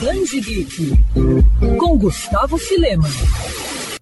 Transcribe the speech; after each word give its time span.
Danji 0.00 0.40
Geek, 0.40 0.92
com 1.78 1.96
Gustavo 1.96 2.58
Filema. 2.58 3.08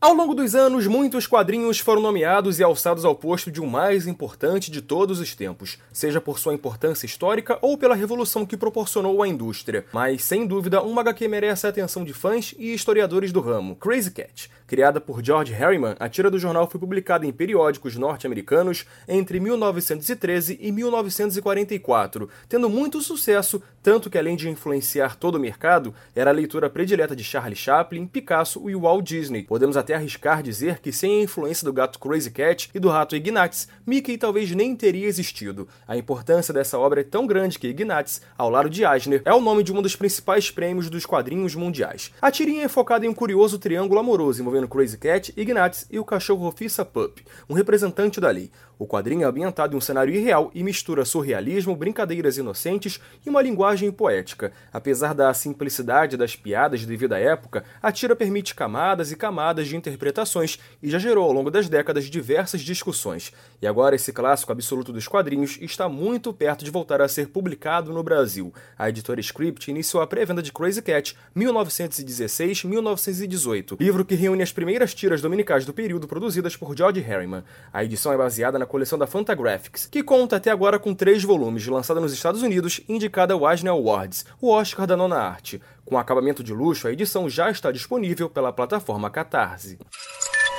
Ao 0.00 0.12
longo 0.12 0.34
dos 0.34 0.54
anos, 0.54 0.86
muitos 0.86 1.26
quadrinhos 1.26 1.78
foram 1.78 2.02
nomeados 2.02 2.58
e 2.58 2.62
alçados 2.62 3.04
ao 3.04 3.14
posto 3.14 3.50
de 3.50 3.60
o 3.60 3.64
um 3.64 3.66
mais 3.66 4.06
importante 4.06 4.70
de 4.70 4.82
todos 4.82 5.20
os 5.20 5.34
tempos, 5.34 5.78
seja 5.92 6.20
por 6.20 6.38
sua 6.38 6.52
importância 6.52 7.06
histórica 7.06 7.58
ou 7.62 7.78
pela 7.78 7.94
revolução 7.94 8.44
que 8.44 8.56
proporcionou 8.56 9.22
à 9.22 9.28
indústria. 9.28 9.86
Mas, 9.92 10.24
sem 10.24 10.46
dúvida, 10.46 10.82
uma 10.82 11.00
HQ 11.00 11.28
merece 11.28 11.66
a 11.66 11.70
atenção 11.70 12.04
de 12.04 12.12
fãs 12.12 12.54
e 12.58 12.74
historiadores 12.74 13.32
do 13.32 13.40
ramo, 13.40 13.76
Crazy 13.76 14.10
Cat. 14.10 14.50
Criada 14.66 14.98
por 14.98 15.22
George 15.22 15.52
Harriman, 15.52 15.94
a 16.00 16.08
tira 16.08 16.30
do 16.30 16.38
jornal 16.38 16.66
foi 16.66 16.80
publicada 16.80 17.26
em 17.26 17.32
periódicos 17.32 17.96
norte-americanos 17.96 18.86
entre 19.06 19.38
1913 19.38 20.58
e 20.58 20.72
1944, 20.72 22.30
tendo 22.48 22.70
muito 22.70 23.02
sucesso, 23.02 23.62
tanto 23.82 24.08
que 24.08 24.16
além 24.16 24.36
de 24.36 24.48
influenciar 24.48 25.16
todo 25.16 25.34
o 25.34 25.40
mercado, 25.40 25.94
era 26.16 26.30
a 26.30 26.32
leitura 26.32 26.70
predileta 26.70 27.14
de 27.14 27.22
Charlie 27.22 27.54
Chaplin, 27.54 28.06
Picasso 28.06 28.70
e 28.70 28.74
Walt 28.74 29.04
Disney. 29.04 29.42
Podemos 29.42 29.76
até 29.76 29.94
arriscar 29.94 30.42
dizer 30.42 30.78
que 30.78 30.92
sem 30.92 31.20
a 31.20 31.22
influência 31.24 31.66
do 31.66 31.72
gato 31.72 31.98
Crazy 31.98 32.30
Cat 32.30 32.70
e 32.74 32.80
do 32.80 32.88
rato 32.88 33.14
Ignatz, 33.14 33.68
Mickey 33.86 34.16
talvez 34.16 34.50
nem 34.52 34.74
teria 34.74 35.06
existido. 35.06 35.68
A 35.86 35.94
importância 35.94 36.54
dessa 36.54 36.78
obra 36.78 37.02
é 37.02 37.04
tão 37.04 37.26
grande 37.26 37.58
que 37.58 37.68
Ignatz, 37.68 38.22
ao 38.38 38.48
lado 38.48 38.70
de 38.70 38.82
Eisner, 38.82 39.20
é 39.26 39.34
o 39.34 39.42
nome 39.42 39.62
de 39.62 39.74
um 39.74 39.82
dos 39.82 39.94
principais 39.94 40.50
prêmios 40.50 40.88
dos 40.88 41.04
quadrinhos 41.04 41.54
mundiais. 41.54 42.10
A 42.22 42.30
tirinha 42.30 42.64
é 42.64 42.68
focada 42.68 43.04
em 43.04 43.10
um 43.10 43.14
curioso 43.14 43.58
triângulo 43.58 44.00
amoroso 44.00 44.40
envolvendo 44.40 44.63
Crazy 44.68 44.98
Cat, 44.98 45.32
Ignatz 45.36 45.86
e 45.90 45.98
o 45.98 46.04
cachorro 46.04 46.44
Rofissa 46.44 46.84
Pup, 46.84 47.20
um 47.48 47.54
representante 47.54 48.20
da 48.20 48.30
lei. 48.30 48.50
O 48.78 48.86
quadrinho 48.86 49.22
é 49.22 49.24
ambientado 49.24 49.74
em 49.74 49.78
um 49.78 49.80
cenário 49.80 50.12
irreal 50.12 50.50
e 50.52 50.62
mistura 50.62 51.04
surrealismo, 51.04 51.74
brincadeiras 51.76 52.38
inocentes 52.38 53.00
e 53.24 53.30
uma 53.30 53.40
linguagem 53.40 53.92
poética. 53.92 54.52
Apesar 54.72 55.14
da 55.14 55.32
simplicidade 55.32 56.16
das 56.16 56.34
piadas 56.36 56.84
devido 56.84 57.12
à 57.12 57.18
época, 57.18 57.64
a 57.80 57.92
tira 57.92 58.16
permite 58.16 58.52
camadas 58.54 59.12
e 59.12 59.16
camadas 59.16 59.68
de 59.68 59.76
interpretações 59.76 60.58
e 60.82 60.90
já 60.90 60.98
gerou 60.98 61.24
ao 61.24 61.32
longo 61.32 61.50
das 61.50 61.68
décadas 61.68 62.06
diversas 62.06 62.62
discussões. 62.62 63.32
E 63.62 63.66
agora 63.66 63.94
esse 63.94 64.12
clássico 64.12 64.52
absoluto 64.52 64.92
dos 64.92 65.08
quadrinhos 65.08 65.58
está 65.60 65.88
muito 65.88 66.32
perto 66.32 66.64
de 66.64 66.70
voltar 66.70 67.00
a 67.00 67.08
ser 67.08 67.28
publicado 67.28 67.92
no 67.92 68.02
Brasil. 68.02 68.52
A 68.76 68.88
editora 68.88 69.20
Script 69.20 69.70
iniciou 69.70 70.02
a 70.02 70.06
pré-venda 70.06 70.42
de 70.42 70.52
Crazy 70.52 70.82
Cat 70.82 71.16
1916-1918, 71.36 73.80
livro 73.80 74.04
que 74.04 74.14
reúne 74.14 74.42
as 74.44 74.52
primeiras 74.52 74.94
tiras 74.94 75.22
dominicais 75.22 75.64
do 75.64 75.72
período 75.72 76.06
produzidas 76.06 76.54
por 76.54 76.76
George 76.76 77.00
Harriman. 77.00 77.42
A 77.72 77.82
edição 77.82 78.12
é 78.12 78.16
baseada 78.16 78.58
na 78.58 78.66
coleção 78.66 78.98
da 78.98 79.06
Fantagraphics, 79.06 79.86
que 79.86 80.02
conta 80.02 80.36
até 80.36 80.50
agora 80.50 80.78
com 80.78 80.94
três 80.94 81.24
volumes, 81.24 81.66
lançada 81.66 81.98
nos 81.98 82.12
Estados 82.12 82.42
Unidos 82.42 82.82
e 82.86 82.92
indicada 82.92 83.32
ao 83.32 83.50
Eisner 83.50 83.72
Awards, 83.72 84.26
o 84.40 84.50
Oscar 84.50 84.86
da 84.86 84.96
nona 84.96 85.16
arte. 85.16 85.62
Com 85.84 85.98
acabamento 85.98 86.44
de 86.44 86.52
luxo, 86.52 86.86
a 86.86 86.92
edição 86.92 87.28
já 87.28 87.50
está 87.50 87.72
disponível 87.72 88.28
pela 88.28 88.52
plataforma 88.52 89.10
Catarse. 89.10 89.78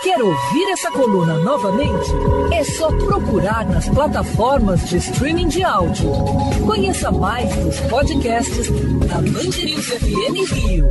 Quer 0.02 0.22
ouvir 0.22 0.72
essa 0.72 0.91
coluna 0.91 1.36
novamente? 1.39 2.11
É 2.52 2.63
só 2.63 2.89
procurar 2.89 3.66
nas 3.67 3.88
plataformas 3.89 4.89
de 4.89 4.97
streaming 4.97 5.47
de 5.47 5.63
áudio. 5.63 6.11
Conheça 6.66 7.11
mais 7.11 7.56
dos 7.56 7.80
podcasts 7.81 8.69
da 9.08 9.16
Band 9.16 9.52
FM 9.52 10.52
Rio. 10.52 10.89